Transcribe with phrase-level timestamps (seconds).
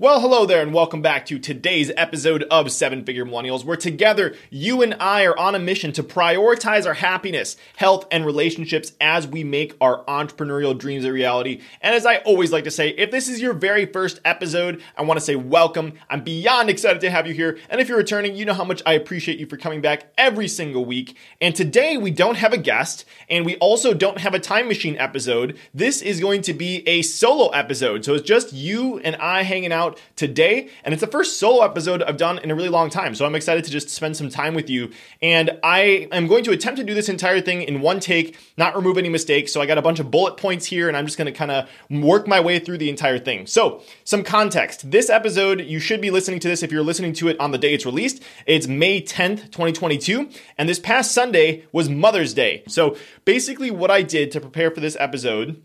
[0.00, 4.36] Well, hello there, and welcome back to today's episode of Seven Figure Millennials, where together
[4.48, 9.26] you and I are on a mission to prioritize our happiness, health, and relationships as
[9.26, 11.62] we make our entrepreneurial dreams a reality.
[11.80, 15.02] And as I always like to say, if this is your very first episode, I
[15.02, 15.94] want to say welcome.
[16.08, 17.58] I'm beyond excited to have you here.
[17.68, 20.46] And if you're returning, you know how much I appreciate you for coming back every
[20.46, 21.16] single week.
[21.40, 24.96] And today we don't have a guest, and we also don't have a time machine
[24.96, 25.58] episode.
[25.74, 28.04] This is going to be a solo episode.
[28.04, 30.68] So it's just you and I hanging out out today.
[30.84, 33.14] And it's the first solo episode I've done in a really long time.
[33.14, 34.90] So I'm excited to just spend some time with you.
[35.22, 38.76] And I am going to attempt to do this entire thing in one take, not
[38.76, 39.52] remove any mistakes.
[39.52, 41.50] So I got a bunch of bullet points here, and I'm just going to kind
[41.50, 43.46] of work my way through the entire thing.
[43.46, 44.90] So, some context.
[44.90, 47.58] This episode, you should be listening to this if you're listening to it on the
[47.58, 48.22] day it's released.
[48.46, 50.28] It's May 10th, 2022.
[50.56, 52.62] And this past Sunday was Mother's Day.
[52.68, 55.62] So, basically, what I did to prepare for this episode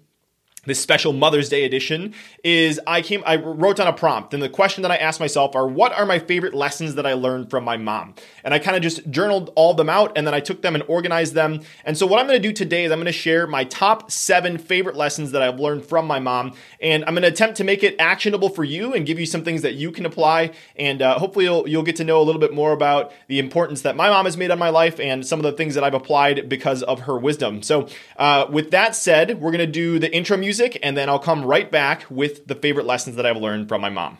[0.65, 2.13] this special Mother's Day edition
[2.43, 5.55] is I came I wrote down a prompt and the question that I asked myself
[5.55, 8.15] are what are my favorite lessons that I learned from my mom?
[8.43, 10.75] And I kind of just journaled all of them out and then I took them
[10.75, 11.61] and organized them.
[11.83, 14.09] And so what I'm going to do today is I'm going to share my top
[14.09, 17.63] 7 favorite lessons that I've learned from my mom and I'm going to attempt to
[17.63, 21.01] make it actionable for you and give you some things that you can apply and
[21.01, 23.95] uh, hopefully you'll you'll get to know a little bit more about the importance that
[23.95, 26.47] my mom has made on my life and some of the things that I've applied
[26.47, 27.61] because of her wisdom.
[27.61, 31.09] So uh, with that said, we're going to do the intro music music, and then
[31.09, 34.19] I'll come right back with the favorite lessons that I've learned from my mom.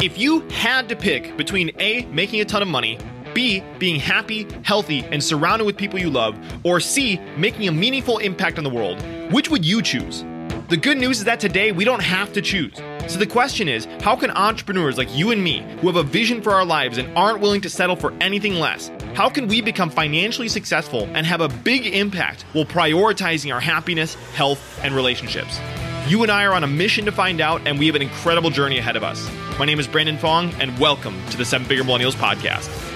[0.00, 2.98] If you had to pick between A, making a ton of money,
[3.34, 8.16] B, being happy, healthy, and surrounded with people you love, or C, making a meaningful
[8.16, 10.24] impact on the world, which would you choose?
[10.66, 12.74] The good news is that today we don't have to choose.
[13.06, 16.40] So the question is how can entrepreneurs like you and me, who have a vision
[16.40, 19.90] for our lives and aren't willing to settle for anything less, how can we become
[19.90, 25.60] financially successful and have a big impact while prioritizing our happiness, health, and relationships?
[26.08, 28.48] You and I are on a mission to find out, and we have an incredible
[28.48, 29.30] journey ahead of us.
[29.58, 32.93] My name is Brandon Fong, and welcome to the Seven Figure Millennials Podcast.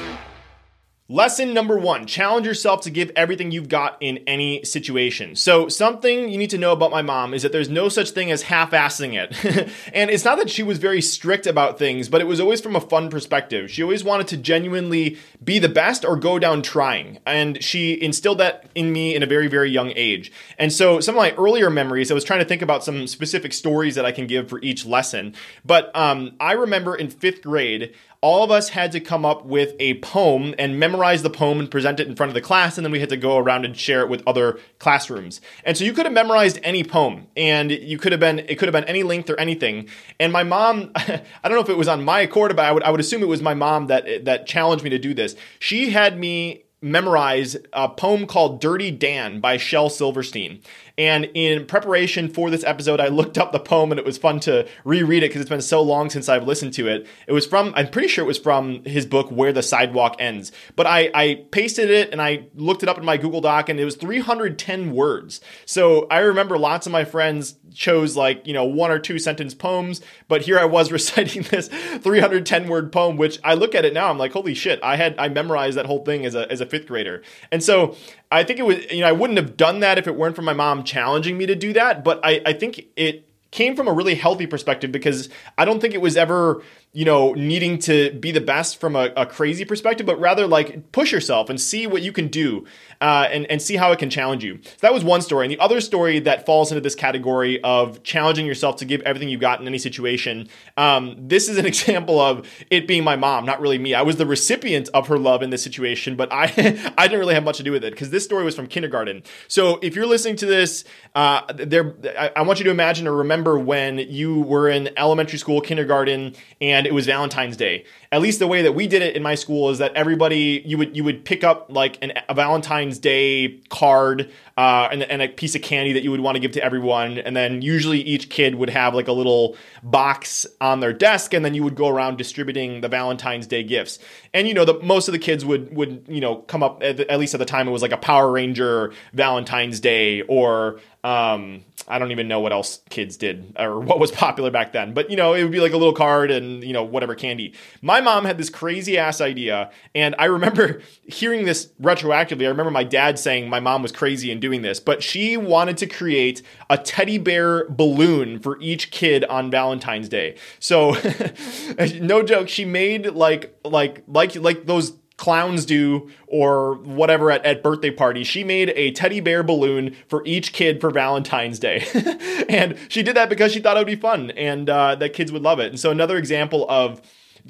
[1.10, 5.34] Lesson number one challenge yourself to give everything you've got in any situation.
[5.34, 8.30] So, something you need to know about my mom is that there's no such thing
[8.30, 9.34] as half assing it.
[9.94, 12.76] and it's not that she was very strict about things, but it was always from
[12.76, 13.70] a fun perspective.
[13.70, 17.20] She always wanted to genuinely be the best or go down trying.
[17.24, 20.30] And she instilled that in me in a very, very young age.
[20.58, 23.54] And so, some of my earlier memories, I was trying to think about some specific
[23.54, 25.34] stories that I can give for each lesson.
[25.64, 29.74] But um, I remember in fifth grade, all of us had to come up with
[29.78, 32.84] a poem and memorize the poem and present it in front of the class, and
[32.84, 35.40] then we had to go around and share it with other classrooms.
[35.64, 38.66] And so you could have memorized any poem, and you could have been it could
[38.66, 39.88] have been any length or anything.
[40.18, 42.82] And my mom, I don't know if it was on my accord, but I would
[42.82, 45.36] I would assume it was my mom that that challenged me to do this.
[45.60, 50.60] She had me memorize a poem called Dirty Dan by Shel Silverstein.
[50.98, 54.40] And in preparation for this episode, I looked up the poem and it was fun
[54.40, 57.06] to reread it because it's been so long since I've listened to it.
[57.28, 60.50] It was from, I'm pretty sure it was from his book, Where the Sidewalk Ends.
[60.74, 63.78] But I, I pasted it and I looked it up in my Google Doc and
[63.78, 65.40] it was 310 words.
[65.66, 69.54] So I remember lots of my friends chose like, you know, one or two sentence
[69.54, 73.94] poems, but here I was reciting this 310 word poem, which I look at it
[73.94, 76.60] now, I'm like, holy shit, I had, I memorized that whole thing as a, as
[76.60, 77.22] a fifth grader.
[77.52, 77.96] And so
[78.32, 80.42] I think it was, you know, I wouldn't have done that if it weren't for
[80.42, 82.02] my mom challenging me to do that.
[82.02, 85.94] But I, I think it came from a really healthy perspective because I don't think
[85.94, 86.62] it was ever
[86.92, 90.90] you know, needing to be the best from a, a, crazy perspective, but rather like
[90.90, 92.64] push yourself and see what you can do
[93.02, 94.58] uh, and, and see how it can challenge you.
[94.62, 95.44] So that was one story.
[95.44, 99.28] And the other story that falls into this category of challenging yourself to give everything
[99.28, 103.44] you've got in any situation, um, this is an example of it being my mom,
[103.44, 103.92] not really me.
[103.92, 106.44] I was the recipient of her love in this situation, but I,
[106.98, 109.22] I didn't really have much to do with it because this story was from kindergarten.
[109.46, 110.84] So if you're listening to this,
[111.14, 115.38] uh, there, I, I want you to imagine or remember when you were in elementary
[115.38, 117.84] school, kindergarten, and and it was Valentine's Day.
[118.10, 120.78] At least the way that we did it in my school is that everybody you
[120.78, 125.28] would you would pick up like an, a Valentine's Day card uh, and, and a
[125.28, 128.30] piece of candy that you would want to give to everyone, and then usually each
[128.30, 131.88] kid would have like a little box on their desk, and then you would go
[131.88, 133.98] around distributing the Valentine's Day gifts.
[134.32, 136.96] And you know, the most of the kids would would you know come up at,
[136.96, 140.80] the, at least at the time it was like a Power Ranger Valentine's Day or
[141.04, 144.92] um, I don't even know what else kids did or what was popular back then,
[144.92, 147.54] but you know, it would be like a little card and you know, whatever candy.
[147.80, 152.44] My mom had this crazy ass idea, and I remember hearing this retroactively.
[152.44, 155.76] I remember my dad saying my mom was crazy in doing this, but she wanted
[155.78, 160.36] to create a teddy bear balloon for each kid on Valentine's Day.
[160.58, 160.96] So,
[162.00, 167.62] no joke, she made like like like like those clowns do or whatever at, at
[167.62, 168.26] birthday parties.
[168.26, 171.84] She made a teddy bear balloon for each kid for Valentine's Day.
[172.48, 175.30] and she did that because she thought it would be fun and uh, that kids
[175.30, 175.66] would love it.
[175.66, 177.02] And so, another example of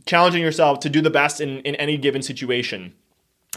[0.07, 2.95] challenging yourself to do the best in, in any given situation.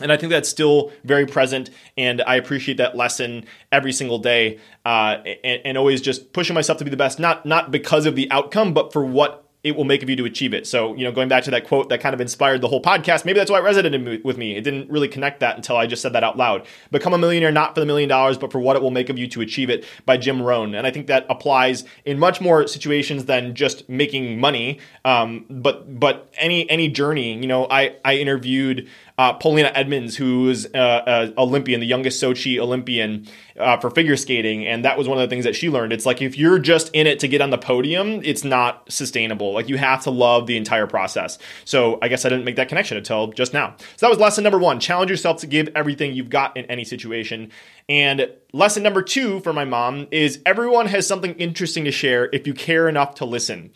[0.01, 4.59] And I think that's still very present, and I appreciate that lesson every single day,
[4.85, 8.15] uh, and, and always just pushing myself to be the best, not not because of
[8.15, 10.65] the outcome, but for what it will make of you to achieve it.
[10.65, 13.25] So, you know, going back to that quote that kind of inspired the whole podcast,
[13.25, 14.55] maybe that's why it resonated with me.
[14.55, 16.65] It didn't really connect that until I just said that out loud.
[16.89, 19.19] Become a millionaire not for the million dollars, but for what it will make of
[19.19, 20.73] you to achieve it by Jim Rohn.
[20.73, 24.79] And I think that applies in much more situations than just making money.
[25.05, 28.89] Um, but but any any journey, you know, I I interviewed
[29.21, 33.27] uh, Polina Edmunds, who's uh, Olympian, the youngest Sochi Olympian
[33.59, 35.93] uh, for figure skating, and that was one of the things that she learned.
[35.93, 39.53] It's like if you're just in it to get on the podium, it's not sustainable.
[39.53, 41.37] Like you have to love the entire process.
[41.65, 43.75] So I guess I didn't make that connection until just now.
[43.77, 46.83] So that was lesson number one: challenge yourself to give everything you've got in any
[46.83, 47.51] situation.
[47.87, 52.47] And lesson number two for my mom is everyone has something interesting to share if
[52.47, 53.71] you care enough to listen.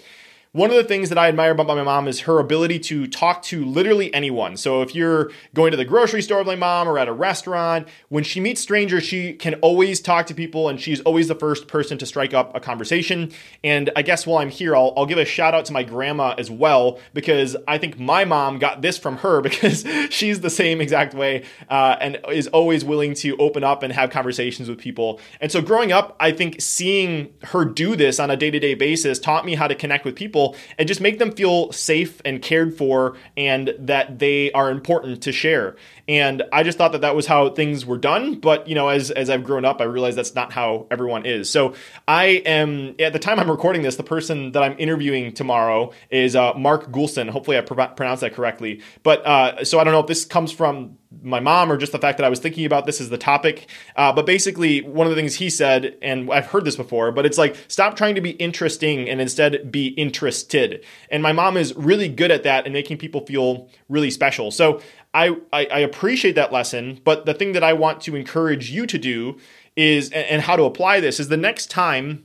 [0.56, 3.42] One of the things that I admire about my mom is her ability to talk
[3.44, 4.56] to literally anyone.
[4.56, 7.90] So if you're going to the grocery store with my mom or at a restaurant,
[8.08, 11.68] when she meets strangers, she can always talk to people and she's always the first
[11.68, 13.34] person to strike up a conversation.
[13.66, 16.36] And I guess while I'm here, I'll, I'll give a shout out to my grandma
[16.38, 20.80] as well, because I think my mom got this from her because she's the same
[20.80, 25.20] exact way uh, and is always willing to open up and have conversations with people.
[25.42, 28.74] And so growing up, I think seeing her do this on a day to day
[28.74, 32.22] basis taught me how to connect with people people and just make them feel safe
[32.26, 35.76] and cared for and that they are important to share.
[36.08, 38.36] And I just thought that that was how things were done.
[38.40, 41.50] But, you know, as, as I've grown up, I realized that's not how everyone is.
[41.50, 41.74] So
[42.08, 46.36] I am, at the time I'm recording this, the person that I'm interviewing tomorrow is
[46.36, 47.30] uh, Mark Goulston.
[47.30, 48.82] Hopefully I pr- pronounced that correctly.
[49.02, 52.00] But uh, so I don't know if this comes from my mom or just the
[52.00, 53.68] fact that I was thinking about this as the topic.
[53.96, 57.26] Uh, but basically, one of the things he said, and I've heard this before, but
[57.26, 60.84] it's like stop trying to be interesting and instead be interested.
[61.10, 64.52] And my mom is really good at that and making people feel really special.
[64.52, 64.82] So
[65.14, 68.86] I, I, I appreciate that lesson, but the thing that I want to encourage you
[68.86, 69.40] to do
[69.78, 72.25] is, and how to apply this is the next time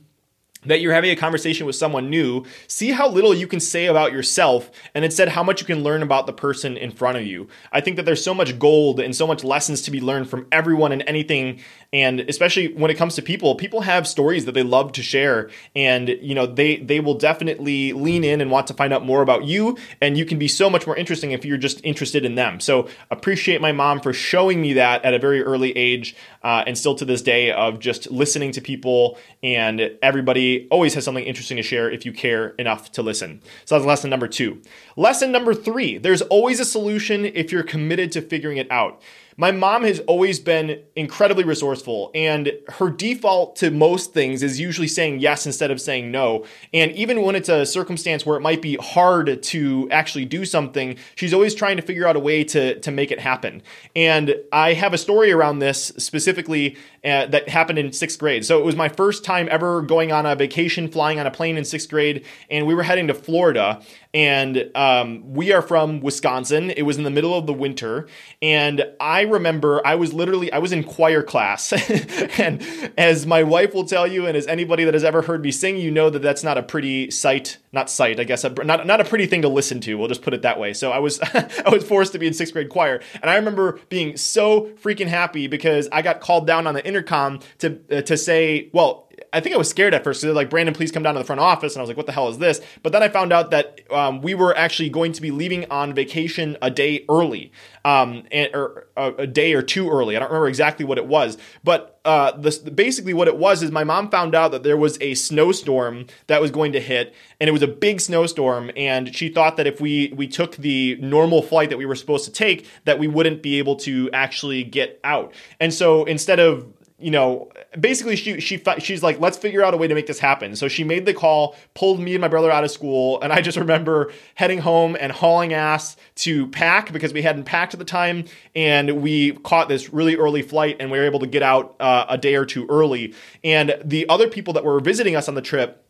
[0.65, 4.11] that you're having a conversation with someone new, see how little you can say about
[4.11, 7.47] yourself and instead how much you can learn about the person in front of you.
[7.71, 10.47] I think that there's so much gold and so much lessons to be learned from
[10.51, 11.59] everyone and anything
[11.93, 15.49] and especially when it comes to people, people have stories that they love to share
[15.75, 19.21] and you know they they will definitely lean in and want to find out more
[19.21, 22.35] about you and you can be so much more interesting if you're just interested in
[22.35, 22.59] them.
[22.59, 26.77] So appreciate my mom for showing me that at a very early age uh, and
[26.77, 31.57] still to this day of just listening to people and everybody always has something interesting
[31.57, 33.41] to share if you care enough to listen.
[33.65, 34.61] So that's lesson number two.
[34.95, 39.01] Lesson number three there's always a solution if you're committed to figuring it out
[39.37, 44.87] my mom has always been incredibly resourceful, and her default to most things is usually
[44.87, 46.45] saying yes instead of saying no.
[46.73, 50.97] And even when it's a circumstance where it might be hard to actually do something,
[51.15, 53.61] she's always trying to figure out a way to, to make it happen.
[53.95, 58.45] And I have a story around this specifically uh, that happened in sixth grade.
[58.45, 61.57] So it was my first time ever going on a vacation, flying on a plane
[61.57, 63.81] in sixth grade, and we were heading to Florida.
[64.13, 66.69] And um, we are from Wisconsin.
[66.71, 68.07] It was in the middle of the winter,
[68.41, 71.71] and I remember I was literally I was in choir class,
[72.37, 72.61] and
[72.97, 75.77] as my wife will tell you, and as anybody that has ever heard me sing,
[75.77, 79.05] you know that that's not a pretty sight, not sight, I guess, not not a
[79.05, 79.95] pretty thing to listen to.
[79.95, 80.73] We'll just put it that way.
[80.73, 83.79] So I was I was forced to be in sixth grade choir, and I remember
[83.87, 88.17] being so freaking happy because I got called down on the intercom to uh, to
[88.17, 90.21] say, well, I think I was scared at first.
[90.21, 91.73] So like, Brandon, please come down to the front office.
[91.73, 92.59] And I was like, what the hell is this?
[92.83, 95.93] But then I found out that um, we were actually going to be leaving on
[95.93, 97.51] vacation a day early,
[97.85, 100.15] um, and, or a, a, day or two early.
[100.15, 103.71] I don't remember exactly what it was, but uh, this, basically what it was is
[103.71, 107.47] my mom found out that there was a snowstorm that was going to hit, and
[107.47, 108.71] it was a big snowstorm.
[108.75, 112.25] And she thought that if we we took the normal flight that we were supposed
[112.25, 115.33] to take, that we wouldn't be able to actually get out.
[115.59, 116.65] And so instead of
[117.01, 120.19] you know, basically she she she's like, let's figure out a way to make this
[120.19, 120.55] happen.
[120.55, 123.41] So she made the call, pulled me and my brother out of school, and I
[123.41, 127.85] just remember heading home and hauling ass to pack because we hadn't packed at the
[127.85, 131.75] time, and we caught this really early flight, and we were able to get out
[131.79, 133.13] uh, a day or two early.
[133.43, 135.83] And the other people that were visiting us on the trip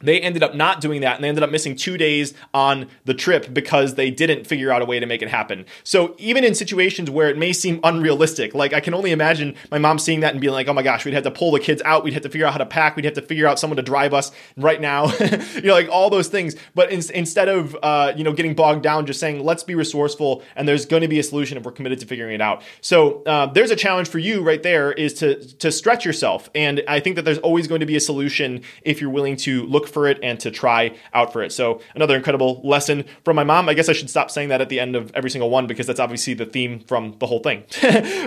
[0.00, 3.14] they ended up not doing that and they ended up missing two days on the
[3.14, 5.64] trip because they didn't figure out a way to make it happen.
[5.84, 9.78] So even in situations where it may seem unrealistic, like I can only imagine my
[9.78, 11.80] mom seeing that and being like, oh my gosh, we'd have to pull the kids
[11.84, 12.04] out.
[12.04, 12.96] We'd have to figure out how to pack.
[12.96, 15.06] We'd have to figure out someone to drive us right now,
[15.54, 16.56] you know, like all those things.
[16.74, 20.42] But in, instead of, uh, you know, getting bogged down, just saying, let's be resourceful
[20.56, 22.62] and there's going to be a solution if we're committed to figuring it out.
[22.82, 26.50] So uh, there's a challenge for you right there is to, to stretch yourself.
[26.54, 29.64] And I think that there's always going to be a solution if you're willing to
[29.86, 31.52] look for it and to try out for it.
[31.52, 33.68] So another incredible lesson from my mom.
[33.68, 35.86] I guess I should stop saying that at the end of every single one because
[35.86, 37.64] that's obviously the theme from the whole thing.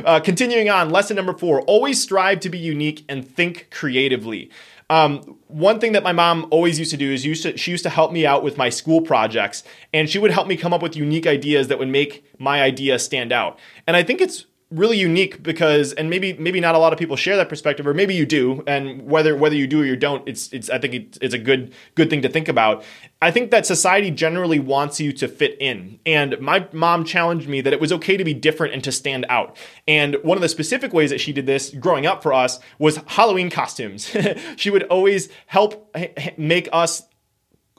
[0.05, 4.49] uh, continuing on, lesson number four: always strive to be unique and think creatively.
[4.91, 7.83] Um, one thing that my mom always used to do is used to, she used
[7.83, 9.63] to help me out with my school projects,
[9.93, 12.97] and she would help me come up with unique ideas that would make my idea
[12.97, 13.59] stand out.
[13.85, 17.15] And I think it's really unique because and maybe maybe not a lot of people
[17.15, 20.27] share that perspective or maybe you do and whether whether you do or you don't
[20.27, 22.83] it's it's I think it's, a good good thing to think about.
[23.19, 27.61] I think that society generally wants you to fit in and my mom challenged me
[27.61, 29.57] that it was okay to be different and to stand out.
[29.87, 32.97] And one of the specific ways that she did this growing up for us was
[33.07, 34.15] Halloween costumes.
[34.55, 35.95] she would always help
[36.37, 37.03] make us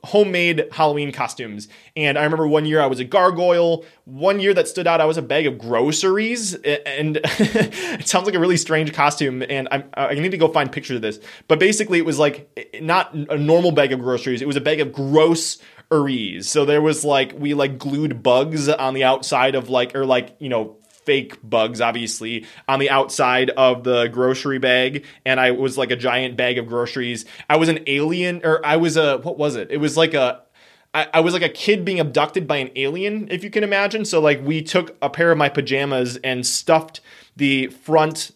[0.04, 1.68] homemade Halloween costumes.
[1.96, 3.84] And I remember one year I was a gargoyle.
[4.04, 6.54] One year that stood out, I was a bag of groceries.
[6.54, 9.42] And it sounds like a really strange costume.
[9.48, 11.18] And I'm, I need to go find pictures of this.
[11.48, 14.80] But basically, it was like not a normal bag of groceries, it was a bag
[14.80, 15.58] of gross
[16.42, 20.36] So there was like, we like glued bugs on the outside of like, or like,
[20.38, 20.76] you know,
[21.10, 25.04] fake bugs, obviously, on the outside of the grocery bag.
[25.26, 27.24] And I was like a giant bag of groceries.
[27.48, 29.72] I was an alien, or I was a, what was it?
[29.72, 30.40] It was like a,
[30.94, 34.04] I, was like a kid being abducted by an alien, if you can imagine.
[34.04, 37.00] So, like, we took a pair of my pajamas and stuffed
[37.34, 38.30] the front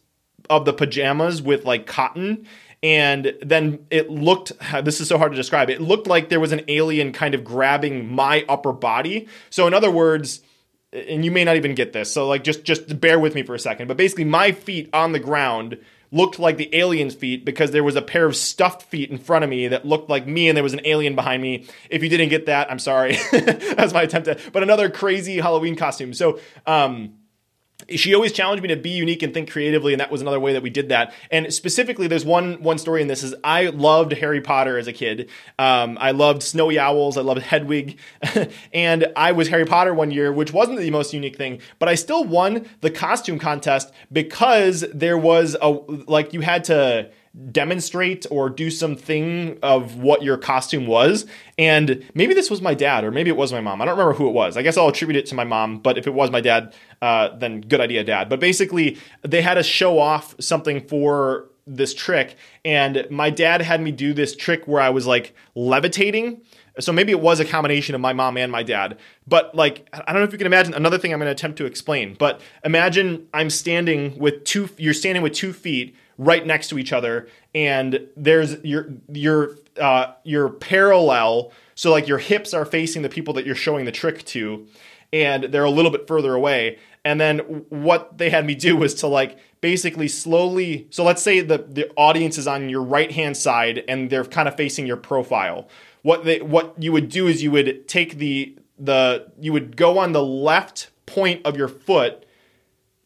[0.51, 2.45] of the pajamas with like cotton
[2.83, 4.53] and then it looked
[4.83, 7.43] this is so hard to describe it looked like there was an alien kind of
[7.43, 10.43] grabbing my upper body so in other words
[10.95, 13.55] and you may not even get this so like just just bear with me for
[13.55, 15.79] a second but basically my feet on the ground
[16.13, 19.43] looked like the alien's feet because there was a pair of stuffed feet in front
[19.43, 21.67] of me that looked like me and there was an alien behind me.
[21.91, 23.19] If you didn't get that i'm sorry.
[23.33, 26.15] That's my attempt at but another crazy halloween costume.
[26.15, 27.15] So um
[27.91, 30.53] she always challenged me to be unique and think creatively and that was another way
[30.53, 31.13] that we did that.
[31.31, 34.93] And specifically there's one one story in this is i loved harry potter as a
[34.93, 35.29] kid.
[35.59, 37.17] Um, i loved snowy owls.
[37.17, 37.99] I loved hedwig.
[38.73, 41.95] And i was harry potter one year which wasn't the most unique thing but i
[41.95, 47.11] still won the costume contest because there was a like you had to
[47.51, 51.27] demonstrate or do something of what your costume was.
[51.59, 53.83] And maybe this was my dad, or maybe it was my mom.
[53.83, 54.57] I don't remember who it was.
[54.57, 57.37] I guess I'll attribute it to my mom, but if it was my dad, uh,
[57.37, 58.29] then good idea, dad.
[58.29, 63.81] But basically, they had to show off something for this trick, and my dad had
[63.81, 66.43] me do this trick where I was like levitating.
[66.81, 68.99] So maybe it was a combination of my mom and my dad.
[69.29, 71.57] But like, I don't know if you can imagine another thing I'm going to attempt
[71.59, 72.17] to explain.
[72.19, 76.93] But imagine I'm standing with two, you're standing with two feet right next to each
[76.93, 81.53] other, and there's your your uh, your parallel.
[81.75, 84.67] So like your hips are facing the people that you're showing the trick to,
[85.13, 86.79] and they're a little bit further away.
[87.05, 90.87] And then what they had me do was to like basically slowly.
[90.91, 94.49] So let's say the the audience is on your right hand side and they're kind
[94.49, 95.69] of facing your profile.
[96.03, 99.99] What they what you would do is you would take the the you would go
[99.99, 102.27] on the left point of your foot,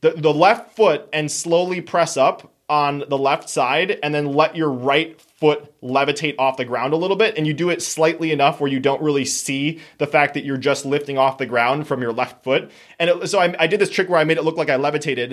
[0.00, 4.54] the the left foot, and slowly press up on the left side and then let
[4.54, 7.38] your right foot levitate off the ground a little bit.
[7.38, 10.58] And you do it slightly enough where you don't really see the fact that you're
[10.58, 12.70] just lifting off the ground from your left foot.
[12.98, 14.76] And it, so I, I, did this trick where I made it look like I
[14.76, 15.32] levitated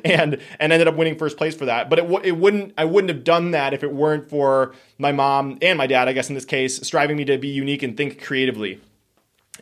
[0.04, 1.88] and and ended up winning first place for that.
[1.88, 5.58] But it, it wouldn't I wouldn't have done that if it weren't for my mom
[5.62, 8.22] and my dad I guess in this case striving me to be unique and think
[8.22, 8.80] creatively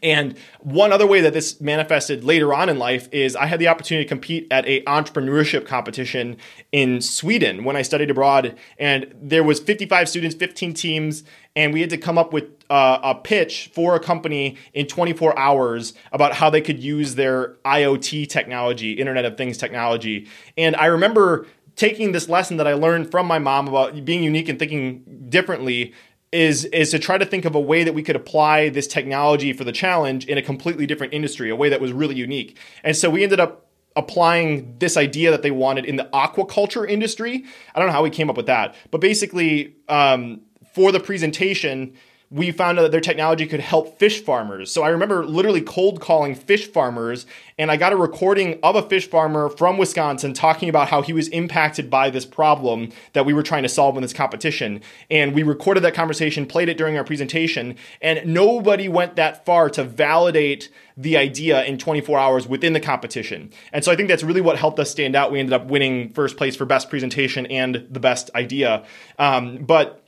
[0.02, 3.68] and one other way that this manifested later on in life is I had the
[3.68, 6.36] opportunity to compete at a entrepreneurship competition
[6.72, 11.24] in Sweden when I studied abroad, and there was 55 students, 15 teams,
[11.56, 15.38] and we had to come up with uh, a pitch for a company in 24
[15.38, 20.26] hours about how they could use their IoT technology, Internet of Things technology.
[20.56, 21.46] And I remember
[21.76, 25.92] taking this lesson that I learned from my mom about being unique and thinking differently
[26.34, 29.52] is is to try to think of a way that we could apply this technology
[29.52, 32.58] for the challenge in a completely different industry, a way that was really unique.
[32.82, 37.44] And so we ended up applying this idea that they wanted in the aquaculture industry.
[37.74, 40.40] I don't know how we came up with that, but basically, um,
[40.74, 41.94] for the presentation,
[42.30, 44.72] we found out that their technology could help fish farmers.
[44.72, 47.26] So I remember literally cold calling fish farmers,
[47.58, 51.12] and I got a recording of a fish farmer from Wisconsin talking about how he
[51.12, 54.80] was impacted by this problem that we were trying to solve in this competition.
[55.10, 59.68] And we recorded that conversation, played it during our presentation, and nobody went that far
[59.70, 63.50] to validate the idea in 24 hours within the competition.
[63.72, 65.32] And so I think that's really what helped us stand out.
[65.32, 68.84] We ended up winning first place for best presentation and the best idea.
[69.18, 70.03] Um, but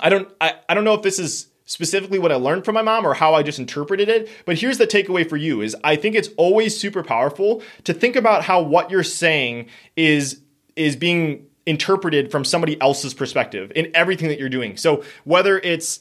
[0.00, 2.82] I don't I, I don't know if this is specifically what I learned from my
[2.82, 5.94] mom or how I just interpreted it, but here's the takeaway for you is I
[5.94, 10.40] think it's always super powerful to think about how what you're saying is
[10.74, 14.76] is being interpreted from somebody else's perspective in everything that you're doing.
[14.76, 16.00] So whether it's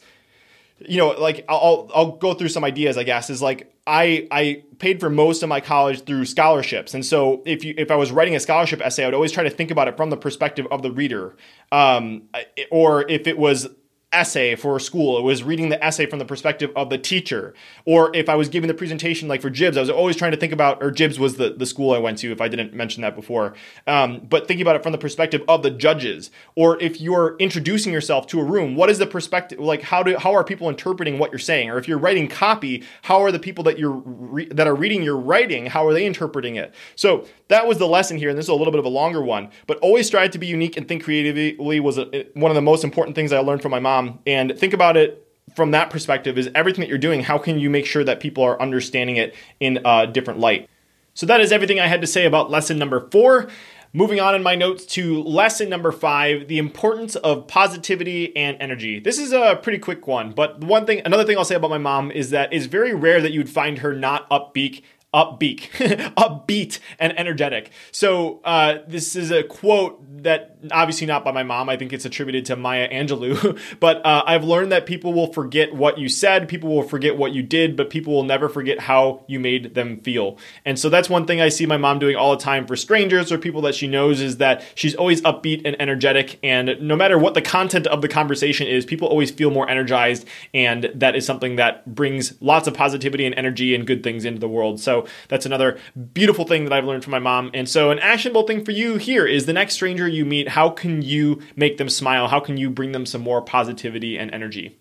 [0.88, 2.98] you know, like I'll I'll go through some ideas.
[2.98, 7.06] I guess is like I I paid for most of my college through scholarships, and
[7.06, 9.50] so if you if I was writing a scholarship essay, I would always try to
[9.50, 11.36] think about it from the perspective of the reader,
[11.72, 12.24] um,
[12.72, 13.68] or if it was
[14.12, 15.18] essay for a school.
[15.20, 17.54] It was reading the essay from the perspective of the teacher.
[17.86, 20.38] Or if I was giving the presentation, like for Jibs, I was always trying to
[20.38, 23.01] think about, or Jibs was the, the school I went to, if I didn't mention
[23.01, 23.54] that before.
[23.86, 26.32] Um, but thinking about it from the perspective of the judges.
[26.56, 29.60] Or if you're introducing yourself to a room, what is the perspective?
[29.60, 31.70] Like how do how are people interpreting what you're saying?
[31.70, 35.04] Or if you're writing copy, how are the people that you're re- that are reading
[35.04, 35.68] your writing?
[35.68, 36.74] How are they interpreting it?
[36.96, 39.22] So that was the lesson here, and this is a little bit of a longer
[39.22, 39.50] one.
[39.68, 42.84] But always strive to be unique and think creatively was a, one of the most
[42.84, 43.99] important things I learned from my mom.
[44.00, 45.25] Um, and think about it
[45.56, 48.44] from that perspective: is everything that you're doing, how can you make sure that people
[48.44, 50.70] are understanding it in a different light?
[51.13, 53.50] So that is everything I had to say about lesson number four.
[53.91, 59.00] Moving on in my notes to lesson number five, the importance of positivity and energy.
[59.00, 61.79] This is a pretty quick one, but one thing, another thing I'll say about my
[61.79, 65.70] mom is that it's very rare that you'd find her not upbeat upbeat,
[66.18, 67.72] upbeat and energetic.
[67.92, 71.70] So uh, this is a quote that obviously not by my mom.
[71.70, 73.60] I think it's attributed to Maya Angelou.
[73.80, 77.32] but uh, I've learned that people will forget what you said, people will forget what
[77.32, 80.38] you did, but people will never forget how you made them feel.
[80.66, 83.32] And so that's one thing I see my mom doing all the time for strangers
[83.32, 86.38] or people that she knows is that she's always upbeat and energetic.
[86.44, 90.28] And no matter what the content of the conversation is, people always feel more energized.
[90.54, 94.39] And that is something that brings lots of positivity and energy and good things into
[94.39, 94.80] the world.
[94.80, 95.79] So that's another
[96.13, 97.51] beautiful thing that I've learned from my mom.
[97.53, 100.70] And so, an actionable thing for you here is the next stranger you meet, how
[100.70, 102.27] can you make them smile?
[102.27, 104.79] How can you bring them some more positivity and energy?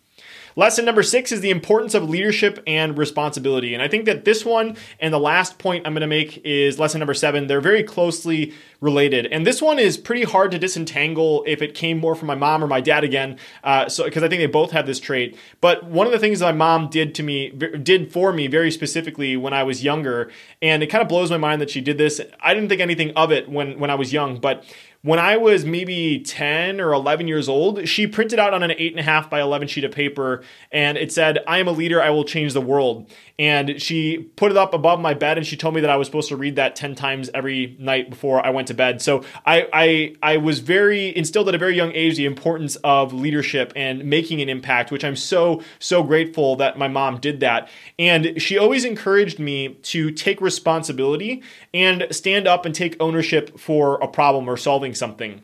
[0.58, 3.74] Lesson number six is the importance of leadership and responsibility.
[3.74, 6.80] And I think that this one and the last point I'm going to make is
[6.80, 7.46] lesson number seven.
[7.46, 9.26] They're very closely related.
[9.26, 12.64] And this one is pretty hard to disentangle if it came more from my mom
[12.64, 13.38] or my dad again.
[13.62, 15.36] Uh, so, because I think they both have this trait.
[15.60, 18.72] But one of the things that my mom did to me, did for me very
[18.72, 20.28] specifically when I was younger,
[20.60, 22.20] and it kind of blows my mind that she did this.
[22.40, 24.64] I didn't think anything of it when, when I was young, but
[25.02, 29.30] when I was maybe 10 or 11 years old, she printed out on an 8.5
[29.30, 32.52] by 11 sheet of paper and it said, I am a leader, I will change
[32.52, 33.08] the world.
[33.38, 36.08] And she put it up above my bed and she told me that I was
[36.08, 39.00] supposed to read that 10 times every night before I went to bed.
[39.00, 43.12] So I, I, I was very instilled at a very young age the importance of
[43.12, 47.68] leadership and making an impact, which I'm so, so grateful that my mom did that.
[48.00, 53.94] And she always encouraged me to take responsibility and stand up and take ownership for
[54.02, 55.42] a problem or solving something.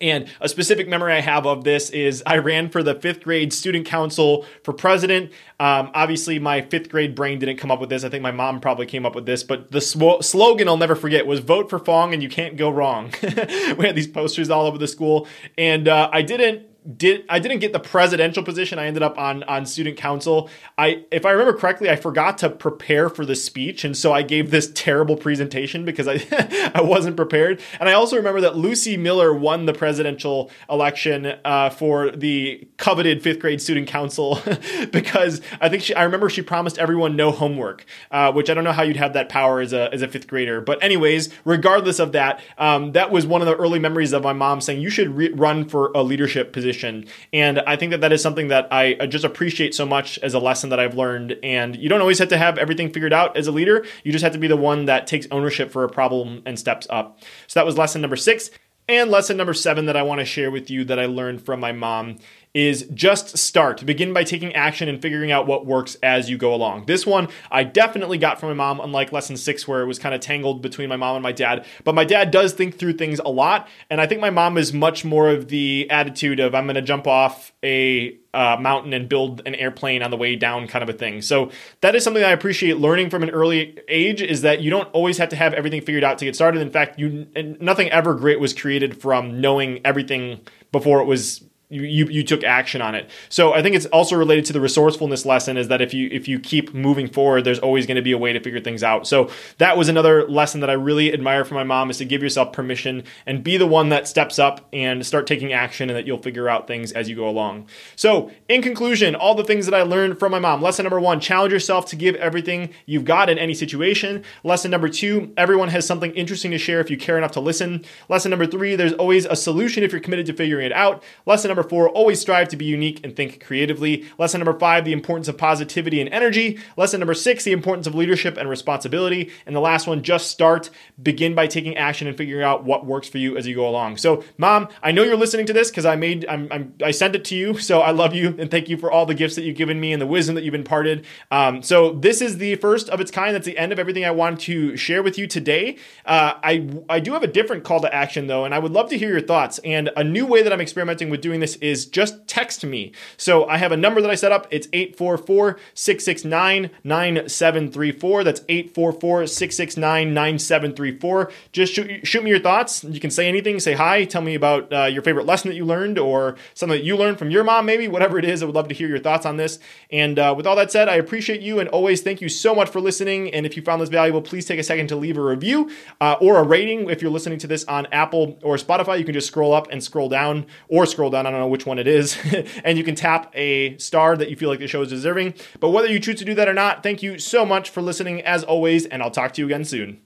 [0.00, 3.52] And a specific memory I have of this is I ran for the fifth grade
[3.52, 5.32] student council for president.
[5.60, 8.02] Um, obviously, my fifth grade brain didn't come up with this.
[8.02, 10.96] I think my mom probably came up with this, but the sw- slogan I'll never
[10.96, 14.66] forget was "Vote for Fong and you can't go wrong." we had these posters all
[14.66, 16.66] over the school, and uh, I didn't
[16.96, 18.78] did I didn't get the presidential position.
[18.78, 20.50] I ended up on on student council.
[20.76, 24.22] I if I remember correctly, I forgot to prepare for the speech, and so I
[24.22, 26.24] gave this terrible presentation because I
[26.74, 27.60] I wasn't prepared.
[27.78, 33.22] And I also remember that Lucy Miller won the presidential election uh, for the coveted
[33.22, 34.40] fifth grade student council
[34.90, 38.64] because I think she I remember she promised everyone no homework, uh, which I don't
[38.64, 40.60] know how you'd have that power as a as a fifth grader.
[40.60, 44.32] But anyways, regardless of that, um, that was one of the early memories of my
[44.32, 47.06] mom saying you should re- run for a leadership position position.
[47.32, 50.34] And I think that that is something that I uh, just appreciate so much as
[50.34, 51.38] a lesson that I've learned.
[51.42, 53.84] And you don't always have to have everything figured out as a leader.
[54.04, 56.86] You just have to be the one that takes ownership for a problem and steps
[56.90, 57.20] up.
[57.46, 58.50] So that was lesson number six.
[58.88, 61.60] And lesson number seven that I want to share with you that I learned from
[61.60, 62.18] my mom
[62.54, 63.84] is just start.
[63.86, 66.84] Begin by taking action and figuring out what works as you go along.
[66.84, 70.14] This one I definitely got from my mom, unlike lesson six, where it was kind
[70.14, 71.64] of tangled between my mom and my dad.
[71.84, 73.68] But my dad does think through things a lot.
[73.88, 76.82] And I think my mom is much more of the attitude of I'm going to
[76.82, 80.88] jump off a uh, mountain and build an airplane on the way down kind of
[80.88, 81.22] a thing.
[81.22, 84.88] So that is something I appreciate learning from an early age is that you don't
[84.92, 86.60] always have to have everything figured out to get started.
[86.60, 87.26] In fact, you
[87.60, 92.82] nothing ever great was created from knowing everything before it was you you took action
[92.82, 93.08] on it.
[93.28, 96.28] So I think it's also related to the resourcefulness lesson is that if you if
[96.28, 99.06] you keep moving forward, there's always going to be a way to figure things out.
[99.06, 102.22] So that was another lesson that I really admire from my mom is to give
[102.22, 106.06] yourself permission and be the one that steps up and start taking action and that
[106.06, 107.66] you'll figure out things as you go along.
[107.96, 110.62] So in conclusion, all the things that I learned from my mom.
[110.62, 114.24] Lesson number one, challenge yourself to give everything you've got in any situation.
[114.44, 117.84] Lesson number two, everyone has something interesting to share if you care enough to listen.
[118.08, 121.02] Lesson number three, there's always a solution if you're committed to figuring it out.
[121.26, 124.06] Lesson number four, always strive to be unique and think creatively.
[124.18, 126.58] Lesson number five, the importance of positivity and energy.
[126.76, 129.30] Lesson number six, the importance of leadership and responsibility.
[129.46, 130.70] And the last one, just start.
[131.02, 133.96] Begin by taking action and figuring out what works for you as you go along.
[133.98, 137.14] So, mom, I know you're listening to this because I made, I'm, I'm, i sent
[137.14, 137.58] it to you.
[137.58, 139.92] So I love you and thank you for all the gifts that you've given me
[139.92, 141.06] and the wisdom that you've imparted.
[141.30, 143.34] Um, so this is the first of its kind.
[143.34, 145.76] That's the end of everything I wanted to share with you today.
[146.04, 148.90] Uh, I, I do have a different call to action though, and I would love
[148.90, 149.58] to hear your thoughts.
[149.64, 152.92] And a new way that I'm experimenting with doing this is just text me.
[153.16, 154.46] So I have a number that I set up.
[154.50, 158.24] It's 844 669 9734.
[158.24, 161.32] That's 844 669 9734.
[161.52, 162.84] Just shoot, shoot me your thoughts.
[162.84, 165.64] You can say anything, say hi, tell me about uh, your favorite lesson that you
[165.64, 168.42] learned or something that you learned from your mom, maybe, whatever it is.
[168.42, 169.58] I would love to hear your thoughts on this.
[169.90, 172.70] And uh, with all that said, I appreciate you and always thank you so much
[172.70, 173.32] for listening.
[173.34, 176.16] And if you found this valuable, please take a second to leave a review uh,
[176.20, 176.88] or a rating.
[176.88, 179.82] If you're listening to this on Apple or Spotify, you can just scroll up and
[179.82, 181.26] scroll down or scroll down.
[181.26, 182.16] I don't know which one it is.
[182.64, 185.34] and you can tap a star that you feel like the show is deserving.
[185.58, 188.22] But whether you choose to do that or not, thank you so much for listening
[188.22, 188.86] as always.
[188.86, 190.00] And I'll talk to you again soon.